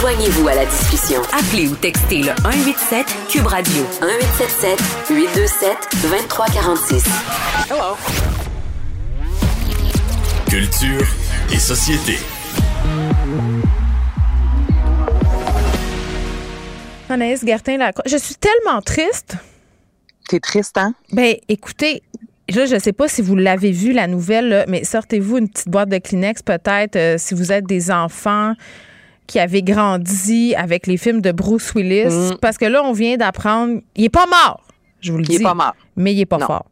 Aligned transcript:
Joignez-vous 0.00 0.46
à 0.48 0.54
la 0.54 0.66
discussion. 0.66 1.22
Appelez 1.32 1.68
ou 1.68 1.74
textez 1.74 2.18
le 2.18 2.32
187 2.42 3.06
Cube 3.30 3.46
Radio 3.46 3.82
1877 4.02 4.78
827 5.08 5.76
2346. 6.02 7.04
Hello. 7.70 7.96
Culture 10.50 11.06
et 11.50 11.58
société. 11.58 12.18
Anaïs 17.08 17.42
Gertin, 17.46 17.78
je 18.04 18.16
suis 18.18 18.34
tellement 18.34 18.82
triste. 18.82 19.36
T'es 20.28 20.40
triste, 20.40 20.76
hein? 20.76 20.92
Ben, 21.12 21.36
écoutez, 21.48 22.02
je 22.50 22.74
ne 22.74 22.78
sais 22.78 22.92
pas 22.92 23.08
si 23.08 23.22
vous 23.22 23.34
l'avez 23.34 23.70
vu, 23.70 23.92
la 23.92 24.08
nouvelle, 24.08 24.66
mais 24.68 24.84
sortez-vous 24.84 25.38
une 25.38 25.48
petite 25.48 25.70
boîte 25.70 25.88
de 25.88 25.96
Kleenex, 25.96 26.42
peut-être, 26.42 26.96
euh, 26.96 27.14
si 27.16 27.32
vous 27.32 27.50
êtes 27.50 27.64
des 27.64 27.90
enfants 27.90 28.52
qui 29.26 29.38
avaient 29.38 29.62
grandi 29.62 30.54
avec 30.54 30.86
les 30.86 30.96
films 30.96 31.20
de 31.20 31.32
Bruce 31.32 31.74
Willis. 31.74 32.32
Mm. 32.32 32.38
Parce 32.40 32.58
que 32.58 32.64
là, 32.64 32.82
on 32.84 32.92
vient 32.92 33.16
d'apprendre. 33.16 33.80
Il 33.94 34.04
est 34.04 34.08
pas 34.08 34.26
mort, 34.26 34.62
je 35.00 35.12
vous 35.12 35.18
le 35.18 35.24
dis. 35.24 35.34
Il 35.34 35.40
est 35.40 35.44
pas 35.44 35.54
mort. 35.54 35.74
Mais 35.96 36.14
il 36.14 36.20
est 36.20 36.26
pas 36.26 36.38
fort. 36.38 36.66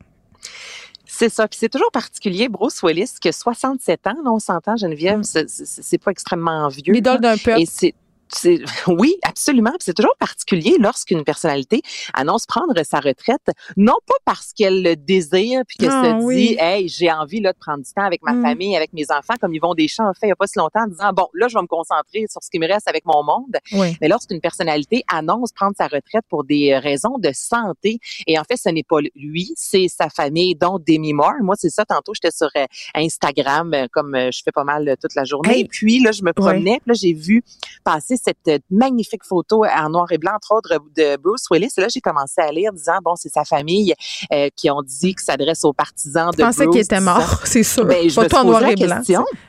C'est 1.07 1.29
ça. 1.29 1.47
Puis 1.47 1.59
c'est 1.61 1.69
toujours 1.69 1.93
particulier, 1.93 2.49
Bruce 2.49 2.83
Willis, 2.83 3.13
que 3.23 3.31
67 3.31 4.07
ans, 4.09 4.15
on 4.27 4.41
s'entend, 4.41 4.77
Geneviève, 4.77 5.21
mm. 5.21 5.47
c'est 5.47 5.99
pas 5.99 6.11
extrêmement 6.11 6.69
vieux. 6.69 6.93
L'idole 6.93 7.21
d'un 7.21 7.37
peuple. 7.37 7.61
Et 7.61 7.67
c'est 7.67 7.95
oui, 8.87 9.17
absolument. 9.23 9.73
C'est 9.79 9.95
toujours 9.95 10.17
particulier 10.19 10.77
lorsqu'une 10.79 11.25
personnalité 11.25 11.83
annonce 12.13 12.47
prendre 12.47 12.75
sa 12.85 13.01
retraite, 13.01 13.51
non 13.77 13.97
pas 14.07 14.15
parce 14.25 14.53
qu'elle 14.53 14.83
le 14.83 14.97
désire 14.97 15.63
puis 15.67 15.79
qu'elle 15.79 15.91
se 15.91 15.95
ah 15.95 16.35
dit, 16.35 16.57
hey, 16.59 16.89
j'ai 16.89 17.11
envie 17.11 17.41
là 17.41 17.53
de 17.53 17.59
prendre 17.59 17.83
du 17.83 17.93
temps 17.93 18.05
avec 18.05 18.23
ma 18.23 18.33
mm. 18.33 18.43
famille, 18.43 18.77
avec 18.77 18.93
mes 18.93 19.11
enfants, 19.11 19.35
comme 19.41 19.55
Yvon 19.55 19.75
Deschamps 19.75 20.09
a 20.09 20.15
fait 20.15 20.27
il 20.27 20.29
n'y 20.29 20.33
a 20.33 20.37
pas 20.37 20.47
si 20.47 20.59
longtemps, 20.59 20.85
en 20.85 20.89
disant 20.89 21.13
bon, 21.13 21.29
là, 21.35 21.49
je 21.49 21.55
vais 21.55 21.63
me 21.63 21.67
concentrer 21.67 22.27
sur 22.31 22.43
ce 22.43 22.51
qui 22.51 22.59
me 22.59 22.67
reste 22.67 22.89
avec 22.89 23.05
mon 23.05 23.23
monde. 23.23 23.57
Mais 24.01 24.09
lorsqu'une 24.09 24.41
personnalité 24.41 25.05
annonce 25.09 25.53
prendre 25.53 25.75
sa 25.77 25.87
retraite 25.87 26.25
pour 26.29 26.45
des 26.45 26.77
raisons 26.79 27.19
de 27.19 27.31
santé, 27.33 27.99
et 28.27 28.39
en 28.39 28.45
fait, 28.45 28.57
ce 28.57 28.69
n'est 28.69 28.83
pas 28.83 29.01
lui, 29.15 29.53
c'est 29.57 29.89
sa 29.89 30.09
famille, 30.09 30.55
dont 30.55 30.79
Demi 30.79 31.13
Moore. 31.13 31.35
Moi, 31.43 31.55
c'est 31.59 31.71
ça. 31.71 31.85
Tantôt, 31.85 32.13
j'étais 32.15 32.35
sur 32.35 32.49
euh, 32.57 32.67
Instagram, 32.95 33.75
euh, 33.75 33.87
comme 33.93 34.15
euh, 34.15 34.31
je 34.33 34.43
fais 34.45 34.53
pas 34.53 34.65
mal 34.65 34.97
toute 35.01 35.15
la 35.15 35.25
journée. 35.25 35.61
Et 35.61 35.65
puis 35.67 36.01
là, 36.01 36.13
je 36.13 36.23
me 36.23 36.33
promenais, 36.33 36.81
là, 36.87 36.95
j'ai 36.95 37.13
vu 37.13 37.43
passer 37.85 38.17
cette 38.25 38.63
magnifique 38.71 39.25
photo 39.25 39.65
en 39.65 39.91
noir 39.91 40.11
et 40.11 40.19
blanc, 40.19 40.33
entre 40.35 40.55
autres, 40.55 40.79
de 40.97 41.17
Bruce 41.17 41.45
Willis. 41.51 41.73
Et 41.77 41.81
là, 41.81 41.89
j'ai 41.89 42.01
commencé 42.01 42.41
à 42.41 42.51
lire, 42.51 42.73
disant, 42.73 42.99
bon, 43.03 43.15
c'est 43.17 43.29
sa 43.29 43.45
famille 43.45 43.95
euh, 44.33 44.49
qui 44.57 44.71
ont 44.71 44.83
dit 44.83 45.15
que 45.15 45.23
s'adresse 45.23 45.65
aux 45.65 45.73
partisans 45.73 46.31
de 46.31 46.37
Bruce. 46.37 46.55
Je 46.57 46.63
pensais 46.65 46.67
qu'il 46.69 46.81
était 46.81 47.01
mort, 47.01 47.41
c'est 47.45 47.63
sûr. 47.63 47.85
Ben, 47.85 48.09
je 48.09 48.21
pas 48.21 48.43
en 48.43 48.45
noir 48.45 48.65
et 48.65 48.75
blanc. 48.77 49.01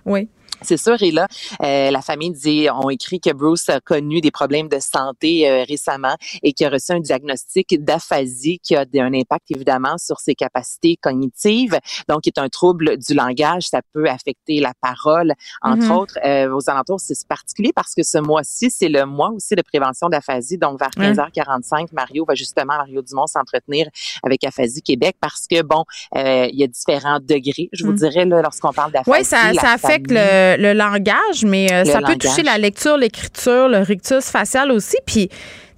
Oui. 0.05 0.29
C'est 0.65 0.77
sûr. 0.77 1.01
Et 1.01 1.11
là, 1.11 1.27
euh, 1.61 1.91
la 1.91 2.01
famille 2.01 2.31
dit, 2.31 2.67
ont 2.69 2.89
écrit 2.89 3.19
que 3.19 3.31
Bruce 3.31 3.69
a 3.69 3.79
connu 3.79 4.21
des 4.21 4.31
problèmes 4.31 4.67
de 4.67 4.79
santé 4.79 5.49
euh, 5.49 5.63
récemment 5.67 6.15
et 6.43 6.53
qu'il 6.53 6.65
a 6.65 6.69
reçu 6.69 6.91
un 6.91 6.99
diagnostic 6.99 7.83
d'aphasie 7.83 8.59
qui 8.59 8.75
a 8.75 8.85
un 8.95 9.13
impact 9.13 9.51
évidemment 9.51 9.97
sur 9.97 10.19
ses 10.19 10.35
capacités 10.35 10.97
cognitives. 11.01 11.79
Donc, 12.09 12.21
qui 12.21 12.29
est 12.29 12.39
un 12.39 12.49
trouble 12.49 12.97
du 12.97 13.13
langage. 13.13 13.67
Ça 13.67 13.81
peut 13.93 14.07
affecter 14.09 14.59
la 14.59 14.73
parole, 14.81 15.33
entre 15.61 15.83
mm-hmm. 15.83 15.91
autres. 15.91 16.19
Euh, 16.25 16.53
aux 16.53 16.69
alentours, 16.69 16.99
c'est 16.99 17.15
particulier 17.27 17.71
parce 17.75 17.93
que 17.93 18.03
ce 18.03 18.17
mois-ci, 18.17 18.69
c'est 18.71 18.89
le 18.89 19.05
mois 19.05 19.29
aussi 19.31 19.55
de 19.55 19.61
prévention 19.61 20.09
d'aphasie. 20.09 20.57
Donc, 20.57 20.79
vers 20.79 20.89
15h45, 20.89 21.87
Mario 21.93 22.25
va 22.27 22.35
justement, 22.35 22.77
Mario 22.77 23.01
Dumont, 23.01 23.27
s'entretenir 23.27 23.87
avec 24.23 24.43
Aphasie 24.43 24.81
Québec 24.81 25.17
parce 25.21 25.45
que, 25.47 25.61
bon, 25.61 25.83
il 26.15 26.55
y 26.55 26.63
a 26.63 26.67
différents 26.67 27.19
degrés, 27.19 27.69
je 27.71 27.85
vous 27.85 27.91
mm. 27.91 27.95
dirais, 27.95 28.25
là, 28.25 28.41
lorsqu'on 28.41 28.73
parle 28.73 28.91
d'aphasie. 28.91 29.11
Oui, 29.11 29.23
ça, 29.23 29.53
ça 29.53 29.73
affecte 29.73 30.11
le 30.11 30.54
le, 30.57 30.73
langage, 30.73 31.43
mais 31.45 31.71
euh, 31.71 31.85
ça 31.85 32.01
peut 32.01 32.15
toucher 32.15 32.43
la 32.43 32.57
lecture, 32.57 32.97
l'écriture, 32.97 33.67
le 33.67 33.79
rictus 33.79 34.25
facial 34.25 34.71
aussi. 34.71 34.97
Puis 35.05 35.29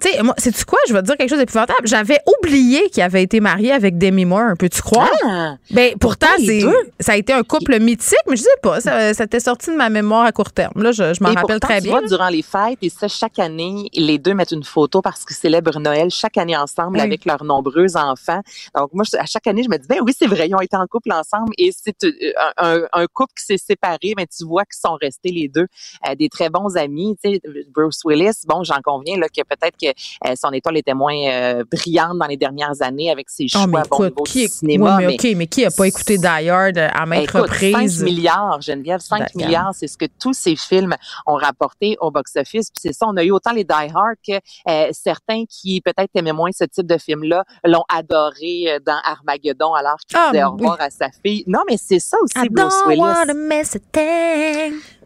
tu 0.02 0.10
sais, 0.10 0.24
moi, 0.24 0.34
sais-tu 0.38 0.66
quoi? 0.66 0.80
Je 0.88 0.94
vais 0.94 1.02
te 1.02 1.06
dire 1.06 1.18
quelque 1.18 1.30
chose 1.30 1.40
d'épouvantable. 1.40 1.88
J'avais 1.88 2.20
oublié 2.40 2.90
qu'il 2.90 3.04
avait 3.04 3.24
été 3.24 3.40
marié 3.40 3.72
avec 3.72 3.98
Demi 3.98 4.26
Moore, 4.26 4.54
peux-tu 4.58 4.82
croire? 4.82 5.10
Ah, 5.26 5.56
ben, 5.72 5.94
pourtant, 6.00 6.28
c'est, 6.38 6.62
ça 7.00 7.14
a 7.14 7.18
été 7.18 7.34
un 7.34 7.44
couple 7.44 7.80
mythique, 7.80 8.18
mais 8.30 8.36
je 8.36 8.44
sais 8.44 8.50
pas, 8.62 8.80
ça, 8.82 9.14
ça 9.14 9.28
t'est 9.28 9.40
sorti 9.40 9.72
de 9.72 9.76
ma 9.76 9.90
mémoire 9.90 10.26
à 10.26 10.32
court 10.32 10.52
terme. 10.52 10.82
Là, 10.82 10.92
je, 10.92 11.14
je 11.14 11.24
m'en 11.24 11.34
rappelle 11.34 11.60
très 11.60 11.82
bien. 11.82 11.94
Tu 11.94 12.00
vois, 12.00 12.08
durant 12.08 12.30
les 12.30 12.42
fêtes, 12.42 12.80
et 12.82 12.90
ça, 12.90 13.08
chaque 13.08 13.40
année, 13.40 13.90
les 13.94 14.18
deux 14.18 14.34
mettent 14.34 14.52
une 14.52 14.64
photo 14.64 15.02
parce 15.02 15.26
qu'ils 15.26 15.36
célèbrent 15.36 15.80
Noël 15.80 16.10
chaque 16.10 16.38
année 16.38 16.58
ensemble 16.58 17.00
avec 17.00 17.26
leurs 17.26 17.44
nombreux 17.44 17.98
enfants. 17.98 18.42
Donc, 18.76 18.94
moi, 18.94 19.06
à 19.18 19.26
chaque 19.26 19.48
année, 19.48 19.64
je 19.64 19.70
me 19.70 19.78
dis, 19.78 19.88
ben 19.88 20.00
oui, 20.06 20.14
c'est 20.18 20.28
vrai, 20.28 20.48
ils 20.48 20.56
ont 20.56 20.62
été 20.62 20.78
en 20.78 20.86
couple 20.88 21.12
ensemble 21.12 21.54
et 21.58 21.72
c'est 21.72 21.96
euh, 22.04 22.88
un, 22.94 23.06
couple 23.08 23.34
qui 23.38 23.46
s'est 23.46 23.58
séparé, 23.58 24.14
mais 24.16 24.28
tu 24.28 24.46
vois 24.46 24.64
qu'ils 24.64 24.80
sont 24.80 24.98
restés 25.02 25.32
les 25.32 25.48
deux 25.48 25.68
euh, 26.08 26.16
des 26.16 26.30
très 26.30 26.50
bons 26.50 26.76
amis. 26.78 27.18
Tu 27.24 27.32
sais, 27.32 27.42
Bruce 27.74 28.02
Willis, 28.06 28.42
bon, 28.48 28.64
j'en 28.64 28.82
conviens, 28.84 29.18
là, 29.18 29.28
que 29.30 29.42
peut-être 29.44 29.78
que 29.78 29.87
son 30.36 30.52
étoile 30.52 30.78
était 30.78 30.94
moins 30.94 31.16
euh, 31.16 31.64
brillante 31.72 32.18
dans 32.18 32.26
les 32.28 32.38
dernières 32.38 32.82
années 32.82 33.12
avec 33.12 33.30
ses 33.30 33.48
choix 33.48 33.66
oh, 33.66 33.86
bon, 33.90 34.04
niveau 34.04 34.24
qui, 34.24 34.48
cinéma. 34.48 34.98
mais, 34.98 35.14
OK, 35.14 35.28
mais 35.36 35.48
qui 35.48 35.64
n'a 35.64 35.72
pas 35.72 35.86
écouté 35.86 36.18
Die 36.18 36.50
Hard 36.50 36.78
à 36.78 37.06
maintes 37.06 37.32
reprises? 37.32 38.00
5 38.00 38.06
milliards, 38.06 38.62
Geneviève, 38.62 39.00
5 39.00 39.36
milliards, 39.36 39.72
c'est 39.74 39.88
ce 39.88 39.98
que 39.98 40.06
tous 40.20 40.34
ces 40.34 40.56
films 40.56 40.96
ont 41.26 41.36
rapporté 41.36 41.98
au 42.00 42.12
box-office. 42.12 42.70
Puis 42.72 42.82
c'est 42.82 42.94
ça, 42.94 43.06
on 43.08 43.18
a 43.18 43.24
eu 43.24 43.32
autant 43.32 43.52
les 43.52 43.64
Die 43.64 43.74
Hard 43.74 44.16
que 44.26 44.34
euh, 44.70 44.90
certains 44.92 45.44
qui 45.50 45.82
peut-être 45.82 46.12
aimaient 46.16 46.34
moins 46.34 46.52
ce 46.52 46.66
type 46.66 46.88
de 46.88 46.98
film-là 46.98 47.44
l'ont 47.64 47.86
adoré 47.94 48.80
dans 48.86 49.00
Armageddon 49.04 49.74
alors 49.74 49.98
qu'il 50.08 50.18
ah, 50.20 50.30
disait 50.32 50.44
au 50.44 50.52
revoir 50.52 50.78
à 50.80 50.90
sa 50.90 51.10
fille. 51.24 51.44
Non, 51.48 51.62
mais 51.70 51.78
c'est 51.78 52.00
ça 52.00 52.18
aussi, 52.22 52.34
I 52.38 52.50
Bruce 52.50 52.74
Willis. 52.88 53.02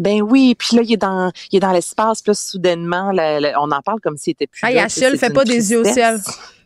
Ben 0.01 0.21
oui, 0.21 0.55
puis 0.57 0.75
là, 0.75 0.81
il 0.83 0.93
est 0.93 0.97
dans, 0.97 1.31
il 1.51 1.57
est 1.57 1.59
dans 1.59 1.71
l'espace, 1.71 2.21
puis 2.21 2.31
là, 2.31 2.33
soudainement, 2.33 3.11
on 3.59 3.71
en 3.71 3.81
parle 3.81 3.99
comme 4.01 4.17
s'il 4.17 4.31
était 4.31 4.47
plus 4.47 4.61
là. 4.63 4.85
Achille, 4.85 5.17
fait 5.17 5.29
pas 5.29 5.43
des 5.43 5.71
yeux 5.71 5.81
au 5.81 5.85
ciel. 5.85 6.19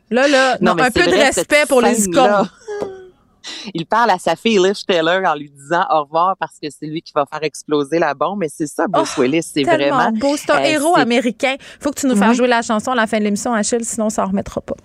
Là, 0.09 0.27
là, 0.27 0.57
non, 0.61 0.77
un 0.79 0.91
peu 0.91 1.05
de 1.05 1.15
respect 1.15 1.65
pour 1.67 1.81
les 1.81 2.05
icônes. 2.05 2.47
il 3.73 3.85
parle 3.85 4.11
à 4.11 4.19
sa 4.19 4.35
fille 4.35 4.57
Liv 4.57 4.75
Taylor 4.87 5.21
en 5.25 5.35
lui 5.35 5.49
disant 5.49 5.83
au 5.91 6.03
revoir 6.03 6.35
parce 6.39 6.57
que 6.61 6.67
c'est 6.69 6.85
lui 6.85 7.01
qui 7.01 7.11
va 7.13 7.25
faire 7.25 7.43
exploser 7.43 7.99
la 7.99 8.13
bombe. 8.13 8.39
Mais 8.39 8.49
c'est 8.49 8.67
ça, 8.67 8.87
Bruce 8.87 9.13
oh, 9.17 9.21
Willis, 9.21 9.43
c'est 9.43 9.63
vraiment 9.63 10.11
beau. 10.11 10.37
C'est 10.37 10.51
un 10.51 10.61
euh, 10.61 10.65
héros 10.65 10.95
américain. 10.95 11.55
Faut 11.79 11.91
que 11.91 11.99
tu 11.99 12.07
nous 12.07 12.15
fasses 12.15 12.37
jouer 12.37 12.47
la 12.47 12.61
chanson 12.61 12.91
à 12.91 12.95
la 12.95 13.07
fin 13.07 13.19
de 13.19 13.23
l'émission, 13.23 13.53
Achille, 13.53 13.83
sinon 13.83 14.09
ça 14.09 14.23
ne 14.23 14.27
remettra 14.27 14.61
pas. 14.61 14.75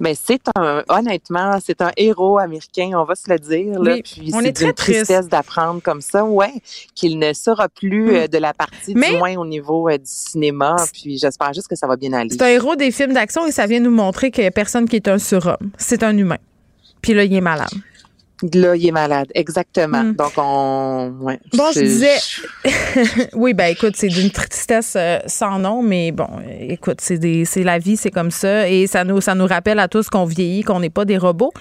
Mais 0.00 0.14
c'est 0.14 0.40
un, 0.56 0.82
honnêtement, 0.88 1.58
c'est 1.64 1.80
un 1.80 1.92
héros 1.96 2.38
américain, 2.38 2.90
on 2.94 3.04
va 3.04 3.14
se 3.14 3.30
le 3.30 3.38
dire. 3.38 3.80
Là, 3.80 3.96
puis 4.02 4.30
on 4.34 4.40
est, 4.40 4.52
très 4.52 4.72
tristesse 4.72 5.28
d'apprendre 5.28 5.80
comme 5.82 6.00
ça, 6.00 6.24
ouais, 6.24 6.52
qu'il 6.94 7.18
ne 7.18 7.32
sera 7.32 7.68
plus 7.68 8.12
mm. 8.12 8.16
euh, 8.16 8.26
de 8.26 8.38
la 8.38 8.52
partie, 8.52 8.94
du 8.94 9.00
moins 9.16 9.36
au 9.36 9.46
niveau 9.46 9.88
euh, 9.88 9.98
du 9.98 10.04
cinéma. 10.04 10.76
Puis 10.92 11.18
j'espère 11.18 11.52
juste 11.52 11.68
que 11.68 11.76
ça 11.76 11.86
va 11.86 11.96
bien 11.96 12.12
aller. 12.12 12.30
C'est 12.30 12.42
un 12.42 12.48
héros 12.48 12.76
des 12.76 12.90
films 12.90 13.12
d'action 13.12 13.46
et 13.46 13.52
ça 13.52 13.66
vient 13.66 13.80
nous 13.80 13.90
montrer 13.90 14.30
qu'il 14.30 14.42
n'y 14.42 14.48
a 14.48 14.52
personne 14.52 14.88
qui 14.88 14.96
est 14.96 15.08
un 15.08 15.18
surhomme. 15.18 15.70
C'est 15.78 16.02
un 16.02 16.16
humain. 16.16 16.38
Puis 17.00 17.14
là, 17.14 17.24
il 17.24 17.34
est 17.34 17.40
malade. 17.40 17.68
Là, 18.52 18.74
il 18.74 18.86
est 18.86 18.92
malade, 18.92 19.28
exactement. 19.34 20.02
Hmm. 20.02 20.14
Donc, 20.14 20.32
on. 20.36 21.14
Ouais, 21.20 21.38
bon, 21.52 21.64
je 21.72 21.80
disais. 21.80 22.16
oui, 23.34 23.54
ben 23.54 23.66
écoute, 23.66 23.94
c'est 23.94 24.08
d'une 24.08 24.30
tristesse 24.30 24.94
euh, 24.96 25.20
sans 25.26 25.58
nom, 25.58 25.82
mais 25.82 26.10
bon, 26.10 26.28
écoute, 26.60 27.00
c'est 27.00 27.54
la 27.62 27.78
vie, 27.78 27.96
c'est 27.96 28.10
comme 28.10 28.32
ça. 28.32 28.68
Et 28.68 28.86
ça 28.88 29.04
nous, 29.04 29.20
ça 29.20 29.34
nous 29.34 29.46
rappelle 29.46 29.78
à 29.78 29.86
tous 29.86 30.10
qu'on 30.10 30.24
vieillit, 30.24 30.62
qu'on 30.62 30.80
n'est 30.80 30.90
pas 30.90 31.04
des 31.04 31.16
robots. 31.16 31.52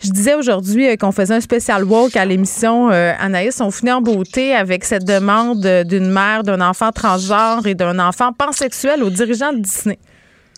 Je 0.00 0.10
disais 0.10 0.34
aujourd'hui 0.34 0.88
euh, 0.88 0.96
qu'on 0.96 1.12
faisait 1.12 1.34
un 1.34 1.40
spécial 1.40 1.84
walk 1.84 2.16
à 2.16 2.24
l'émission 2.24 2.90
euh, 2.90 3.12
Anaïs. 3.18 3.60
On 3.60 3.70
finit 3.70 3.92
en 3.92 4.00
beauté 4.00 4.54
avec 4.54 4.84
cette 4.84 5.04
demande 5.04 5.66
d'une 5.86 6.10
mère 6.10 6.42
d'un 6.42 6.60
enfant 6.60 6.90
transgenre 6.92 7.66
et 7.66 7.74
d'un 7.74 7.98
enfant 7.98 8.32
pansexuel 8.32 9.02
au 9.02 9.10
dirigeant 9.10 9.52
de 9.52 9.58
Disney. 9.58 9.98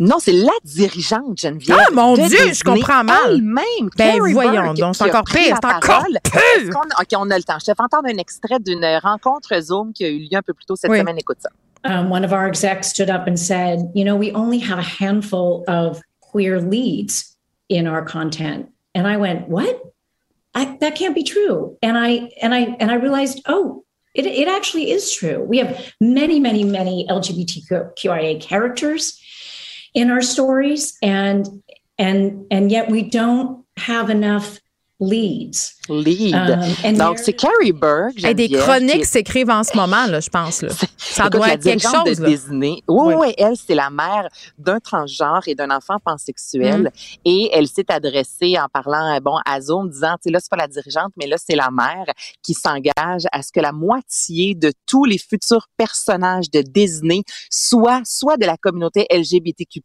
Non, 0.01 0.17
c'est 0.19 0.33
la 0.33 0.53
dirigeante, 0.65 1.39
Geneviève. 1.39 1.77
Ah, 1.79 1.91
mon 1.93 2.15
Dieu, 2.15 2.55
je 2.55 2.65
comprends 2.65 3.05
mal. 3.05 3.43
même 3.43 3.65
ben, 3.99 4.19
voyons 4.33 4.73
donc, 4.73 4.97
c'est 4.97 5.05
encore 5.05 5.25
pire, 5.25 5.59
c'est 5.63 5.69
encore 5.69 6.07
pire. 6.25 6.71
OK, 6.99 7.09
on 7.17 7.31
a 7.31 7.37
le 7.37 7.45
temps. 7.45 7.59
Je 7.61 7.67
te 7.67 7.75
fais 7.77 7.83
entendre 7.83 8.09
un 8.09 8.17
extrait 8.17 8.59
d'une 8.59 8.85
rencontre 9.03 9.61
Zoom 9.61 9.93
qui 9.93 10.05
a 10.05 10.09
eu 10.09 10.21
lieu 10.21 10.39
un 10.39 10.43
peu 10.43 10.55
plus 10.55 10.65
tôt 10.65 10.75
cette 10.75 10.91
semaine. 10.91 11.19
Écoute 11.19 11.39
ça. 11.41 11.51
Um, 11.83 12.11
one 12.11 12.25
of 12.25 12.33
our 12.33 12.47
execs 12.47 12.89
stood 12.89 13.09
up 13.09 13.27
and 13.27 13.37
said, 13.37 13.91
you 13.95 14.05
know, 14.05 14.15
we 14.15 14.33
only 14.33 14.59
have 14.59 14.79
a 14.79 14.83
handful 14.83 15.65
of 15.67 16.03
queer 16.21 16.61
leads 16.61 17.39
in 17.71 17.87
our 17.87 18.05
content. 18.05 18.69
And 18.95 19.07
I 19.07 19.17
went, 19.17 19.49
what? 19.49 19.81
I, 20.55 20.77
that 20.81 20.95
can't 20.95 21.15
be 21.15 21.23
true. 21.23 21.79
And 21.83 21.97
I 21.97 22.31
and 22.43 22.55
I 22.55 22.77
and 22.81 22.91
I 22.91 22.97
realized, 22.97 23.41
oh, 23.47 23.85
it, 24.15 24.27
it 24.27 24.49
actually 24.49 24.91
is 24.91 25.13
true. 25.13 25.43
We 25.43 25.59
have 25.59 25.95
many, 26.01 26.41
many, 26.41 26.65
many 26.65 27.07
LGBTQIA 27.09 28.41
characters 28.41 29.19
in 29.95 30.11
our 30.11 30.23
stories. 30.23 30.97
And 31.03 31.63
and 31.99 32.47
and 32.51 32.71
yet 32.71 32.91
we 32.91 33.03
don't 33.03 33.65
have 33.77 34.11
enough 34.11 34.60
leads. 35.01 35.75
Lead. 35.89 36.35
Um, 36.85 36.97
Donc, 36.97 37.19
c'est 37.19 37.33
Carrie 37.33 37.73
Burke. 37.73 38.23
Et 38.23 38.35
des 38.35 38.49
chroniques 38.49 39.05
s'écrivent 39.05 39.51
en 39.51 39.65
ce 39.65 39.77
moment, 39.77 40.07
là, 40.07 40.21
je 40.21 40.29
pense. 40.29 40.63
Là. 40.63 40.71
Ça 40.97 41.29
doit 41.29 41.53
être 41.53 41.63
quelque 41.63 41.83
chose. 41.83 42.19
De 42.19 42.27
Disney. 42.27 42.83
Oui, 42.89 43.15
oui, 43.15 43.35
elle, 43.37 43.57
c'est 43.57 43.75
la 43.75 43.91
mère 43.91 44.29
d'un 44.59 44.79
transgenre 44.79 45.43
et 45.47 45.55
d'un 45.55 45.71
enfant 45.71 45.97
pansexuel. 46.05 46.83
Mm. 46.83 46.91
Et 47.25 47.51
elle 47.53 47.67
s'est 47.67 47.91
adressée 47.91 48.57
en 48.59 48.69
parlant 48.69 49.19
bon, 49.21 49.37
à 49.45 49.61
Zoom, 49.61 49.91
disant, 49.91 50.15
tu 50.15 50.25
sais, 50.25 50.31
là, 50.31 50.39
c'est 50.41 50.51
pas 50.51 50.57
la 50.57 50.69
dirigeante, 50.69 51.13
mais 51.17 51.27
là, 51.27 51.37
c'est 51.39 51.57
la 51.57 51.71
mère 51.71 52.07
qui 52.43 52.55
s'engage 52.55 53.25
à 53.33 53.43
ce 53.43 53.51
que 53.53 53.61
la 53.61 53.73
moitié 53.73 54.55
de 54.55 54.73
tous 54.87 55.05
les 55.05 55.19
futurs 55.19 55.67
personnages 55.77 56.51
de 56.51 56.63
Disney 56.63 57.23
soient 57.51 58.03
soit 58.05 58.37
de 58.37 58.47
la 58.47 58.57
communauté 58.57 59.07
LGBTQ+, 59.11 59.81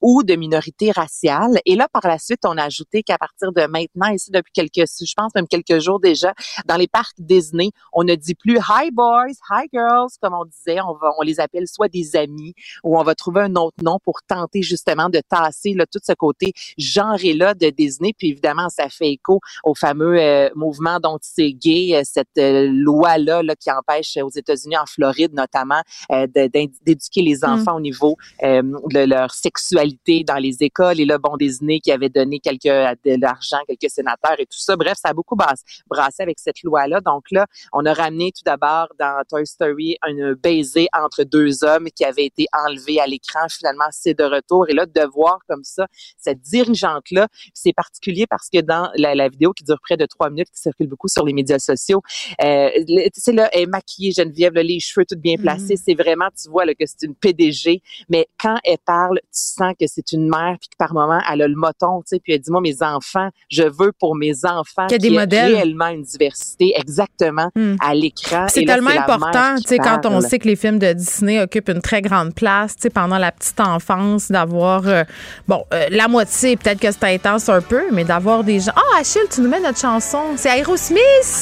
ou 0.00 0.22
de 0.22 0.34
minorités 0.34 0.90
raciales. 0.90 1.58
Et 1.66 1.76
là, 1.76 1.88
par 1.92 2.06
la 2.06 2.18
suite, 2.18 2.40
on 2.44 2.56
a 2.56 2.64
ajouté 2.64 3.02
qu'à 3.02 3.18
partir 3.18 3.52
de 3.52 3.66
maintenant, 3.66 4.08
ici, 4.08 4.30
depuis 4.38 4.52
quelques, 4.52 4.88
je 4.88 5.14
pense 5.16 5.34
même 5.34 5.48
quelques 5.48 5.80
jours 5.80 6.00
déjà, 6.00 6.34
dans 6.66 6.76
les 6.76 6.88
parcs 6.88 7.16
Disney, 7.18 7.70
on 7.92 8.04
ne 8.04 8.14
dit 8.14 8.34
plus 8.34 8.58
hi 8.58 8.90
boys, 8.90 9.26
hi 9.50 9.68
girls, 9.72 10.10
comme 10.20 10.34
on 10.34 10.44
disait, 10.44 10.80
on 10.80 10.94
va, 10.94 11.12
on 11.18 11.22
les 11.22 11.40
appelle 11.40 11.66
soit 11.66 11.88
des 11.88 12.16
amis 12.16 12.54
ou 12.84 12.98
on 12.98 13.02
va 13.02 13.14
trouver 13.14 13.42
un 13.42 13.54
autre 13.56 13.76
nom 13.82 13.98
pour 14.04 14.22
tenter 14.22 14.62
justement 14.62 15.08
de 15.08 15.20
tasser 15.28 15.74
là, 15.74 15.86
tout 15.86 16.00
ce 16.02 16.12
côté 16.12 16.52
genré-là 16.76 17.54
de 17.54 17.70
Disney. 17.70 18.12
Puis 18.16 18.28
évidemment, 18.28 18.68
ça 18.68 18.88
fait 18.88 19.12
écho 19.12 19.40
au 19.64 19.74
fameux 19.74 20.18
euh, 20.20 20.48
mouvement 20.54 20.98
dont 21.00 21.18
c'est 21.20 21.52
gay, 21.52 21.94
euh, 21.94 22.02
cette 22.04 22.38
euh, 22.38 22.68
loi-là 22.70 23.42
là, 23.42 23.54
qui 23.56 23.70
empêche 23.70 24.16
aux 24.22 24.30
États-Unis, 24.30 24.76
en 24.76 24.86
Floride 24.86 25.32
notamment, 25.34 25.82
d'éduquer 26.10 27.22
les 27.22 27.38
mm. 27.42 27.44
enfants 27.44 27.76
au 27.76 27.80
niveau 27.80 28.16
de 28.42 29.04
leur 29.04 29.32
sexualité 29.32 30.24
dans 30.24 30.36
les 30.36 30.62
écoles. 30.62 31.00
Et 31.00 31.04
là, 31.04 31.18
bon, 31.18 31.36
Disney 31.36 31.80
qui 31.80 31.92
avait 31.92 32.08
donné 32.08 32.40
quelques 32.40 32.64
de 32.64 33.20
l'argent, 33.20 33.58
quelques 33.66 33.90
sénateurs 33.90 34.27
et 34.38 34.46
tout 34.46 34.58
ça. 34.58 34.76
Bref, 34.76 34.98
ça 35.00 35.10
a 35.10 35.14
beaucoup 35.14 35.36
brassé 35.36 36.22
avec 36.22 36.38
cette 36.38 36.62
loi-là. 36.62 37.00
Donc 37.00 37.24
là, 37.30 37.46
on 37.72 37.84
a 37.86 37.92
ramené 37.92 38.32
tout 38.32 38.42
d'abord 38.44 38.88
dans 38.98 39.22
Toy 39.28 39.46
Story 39.46 39.96
un 40.02 40.34
baiser 40.34 40.88
entre 40.92 41.24
deux 41.24 41.64
hommes 41.64 41.88
qui 41.94 42.04
avait 42.04 42.26
été 42.26 42.46
enlevé 42.52 43.00
à 43.00 43.06
l'écran. 43.06 43.46
Finalement, 43.48 43.86
c'est 43.90 44.14
de 44.14 44.24
retour. 44.24 44.68
Et 44.68 44.74
là, 44.74 44.86
de 44.86 45.12
voir 45.12 45.38
comme 45.48 45.64
ça 45.64 45.86
cette 46.16 46.40
dirigeante-là, 46.40 47.28
c'est 47.54 47.72
particulier 47.72 48.26
parce 48.28 48.48
que 48.48 48.60
dans 48.60 48.90
la, 48.96 49.28
vidéo 49.28 49.52
qui 49.52 49.64
dure 49.64 49.78
près 49.82 49.96
de 49.96 50.06
trois 50.06 50.30
minutes, 50.30 50.48
qui 50.50 50.60
circule 50.60 50.88
beaucoup 50.88 51.08
sur 51.08 51.24
les 51.24 51.32
médias 51.32 51.58
sociaux, 51.58 52.02
euh, 52.42 52.70
tu 52.86 53.10
sais, 53.14 53.32
là, 53.32 53.48
elle 53.52 53.62
est 53.62 53.66
maquillée, 53.66 54.12
Geneviève, 54.12 54.54
là, 54.54 54.62
les 54.62 54.80
cheveux 54.80 55.04
tout 55.04 55.18
bien 55.18 55.34
mm-hmm. 55.34 55.42
placés. 55.42 55.76
C'est 55.76 55.94
vraiment, 55.94 56.28
tu 56.40 56.48
vois 56.48 56.64
là, 56.64 56.74
que 56.74 56.84
c'est 56.86 57.02
une 57.02 57.14
PDG. 57.14 57.82
Mais 58.08 58.28
quand 58.40 58.58
elle 58.64 58.78
parle, 58.78 59.18
tu 59.24 59.28
sens 59.40 59.74
que 59.78 59.86
c'est 59.86 60.12
une 60.12 60.28
mère, 60.28 60.56
puis 60.60 60.68
que 60.68 60.76
par 60.76 60.94
moment, 60.94 61.20
elle 61.30 61.42
a 61.42 61.48
le 61.48 61.56
moton, 61.56 62.00
tu 62.00 62.08
sais, 62.08 62.20
puis 62.20 62.32
elle 62.32 62.40
dit, 62.40 62.50
moi, 62.50 62.60
mes 62.60 62.82
enfants, 62.82 63.28
je 63.50 63.64
veux 63.64 63.92
pour 63.92 64.16
mes 64.18 64.44
enfants 64.44 64.86
qu'il 64.88 65.02
y 65.02 65.06
ait 65.06 65.10
des 65.10 65.16
modèles. 65.16 65.54
réellement 65.54 65.88
une 65.88 66.02
diversité, 66.02 66.72
exactement, 66.76 67.50
mm. 67.54 67.76
à 67.80 67.94
l'écran. 67.94 68.46
C'est 68.48 68.64
tellement 68.64 68.90
important, 68.90 69.56
tu 69.56 69.68
sais, 69.68 69.78
quand 69.78 70.04
on 70.06 70.20
sait 70.20 70.38
que 70.38 70.48
les 70.48 70.56
films 70.56 70.78
de 70.78 70.92
Disney 70.92 71.40
occupent 71.40 71.68
une 71.68 71.80
très 71.80 72.02
grande 72.02 72.34
place, 72.34 72.76
tu 72.76 72.82
sais, 72.82 72.90
pendant 72.90 73.18
la 73.18 73.32
petite 73.32 73.60
enfance, 73.60 74.30
d'avoir, 74.30 74.86
euh, 74.86 75.04
bon, 75.46 75.64
euh, 75.72 75.86
la 75.90 76.08
moitié, 76.08 76.56
peut-être 76.56 76.80
que 76.80 76.90
c'est 76.90 77.04
intense 77.04 77.48
un 77.48 77.60
peu, 77.60 77.84
mais 77.92 78.04
d'avoir 78.04 78.44
des 78.44 78.60
gens. 78.60 78.72
Ah, 78.76 78.80
oh, 78.84 79.00
Achille, 79.00 79.22
tu 79.30 79.40
nous 79.40 79.48
mets 79.48 79.60
notre 79.60 79.78
chanson. 79.78 80.18
C'est 80.36 80.58
Aerosmith. 80.58 81.00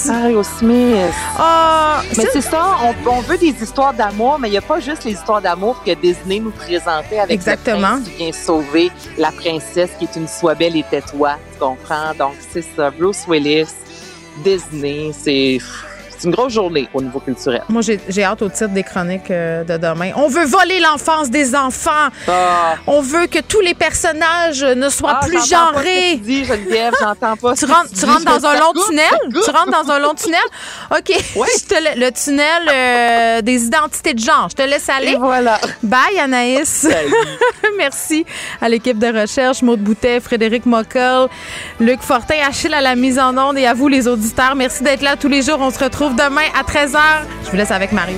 Aerosmith. 0.08 1.12
Ah, 1.38 2.02
mais 2.17 2.25
c'est 2.32 2.40
ça, 2.40 2.76
on, 3.06 3.20
veut 3.20 3.38
des 3.38 3.55
histoires 3.62 3.94
d'amour, 3.94 4.38
mais 4.38 4.49
il 4.49 4.52
n'y 4.52 4.58
a 4.58 4.62
pas 4.62 4.81
juste 4.81 5.05
les 5.05 5.12
histoires 5.12 5.40
d'amour 5.40 5.82
que 5.84 5.93
Disney 5.93 6.40
nous 6.40 6.50
présentait 6.50 7.19
avec 7.19 7.32
Exactement. 7.32 8.00
qui 8.02 8.11
vient 8.11 8.32
sauver 8.32 8.90
la 9.19 9.32
princesse 9.32 9.90
qui 9.99 10.05
est 10.05 10.17
une 10.17 10.28
soie 10.28 10.55
belle 10.55 10.76
et 10.76 10.84
tais-toi, 10.84 11.37
Donc, 11.58 11.79
c'est 12.50 12.62
ça. 12.62 12.91
Bruce 12.91 13.26
Willis, 13.29 13.73
Disney, 14.44 15.12
c'est 15.12 15.58
c'est 16.18 16.28
une 16.28 16.34
grosse 16.34 16.52
journée 16.52 16.88
au 16.94 17.02
niveau 17.02 17.20
culturel. 17.20 17.62
Moi, 17.68 17.82
j'ai 17.82 18.24
hâte 18.24 18.42
au 18.42 18.48
titre 18.48 18.68
des 18.70 18.82
chroniques 18.82 19.30
euh, 19.30 19.64
de 19.64 19.76
demain. 19.76 20.12
On 20.16 20.28
veut 20.28 20.44
voler 20.44 20.80
l'enfance 20.80 21.30
des 21.30 21.54
enfants. 21.54 22.08
Ah. 22.28 22.74
On 22.86 23.00
veut 23.00 23.26
que 23.26 23.40
tous 23.40 23.60
les 23.60 23.74
personnages 23.74 24.62
ne 24.62 24.88
soient 24.88 25.20
ah, 25.22 25.26
plus 25.26 25.48
genrés. 25.48 26.16
Pas 26.16 26.24
dis, 26.24 26.44
Geneviève, 26.44 26.94
j'entends 27.00 27.36
pas. 27.36 27.54
tu 27.54 27.64
rentres, 27.64 27.90
tu 27.98 28.04
rentres 28.04 28.24
dans 28.24 28.46
un 28.46 28.58
long 28.58 28.72
tunnel? 28.86 29.04
Tu 29.46 29.50
rentres 29.50 29.70
dans 29.70 29.92
un 29.92 29.98
long 29.98 30.14
tunnel? 30.14 30.40
OK. 30.90 31.08
le 31.96 32.10
tunnel 32.10 32.62
euh, 32.68 33.42
des 33.42 33.64
identités 33.64 34.14
de 34.14 34.18
genre. 34.18 34.48
Je 34.50 34.56
te 34.56 34.62
laisse 34.62 34.88
aller. 34.88 35.12
Et 35.12 35.16
voilà. 35.16 35.60
Bye, 35.82 36.18
Anaïs. 36.18 36.88
Merci 37.78 38.24
à 38.60 38.68
l'équipe 38.68 38.98
de 38.98 39.20
recherche, 39.20 39.62
Maude 39.62 39.80
Boutet, 39.80 40.20
Frédéric 40.20 40.66
Mockel, 40.66 41.26
Luc 41.80 42.00
Fortin, 42.00 42.36
Achille 42.48 42.74
à 42.74 42.80
la 42.80 42.94
mise 42.96 43.18
en 43.18 43.36
onde 43.36 43.58
et 43.58 43.66
à 43.66 43.74
vous, 43.74 43.88
les 43.88 44.08
auditeurs. 44.08 44.54
Merci 44.54 44.82
d'être 44.82 45.02
là 45.02 45.16
tous 45.16 45.28
les 45.28 45.42
jours. 45.42 45.58
On 45.60 45.70
se 45.70 45.78
retrouve 45.78 46.06
demain 46.14 46.49
à 46.55 46.62
13h. 46.62 46.99
Je 47.44 47.50
vous 47.50 47.56
laisse 47.56 47.70
avec 47.70 47.93
Marie. 47.93 48.17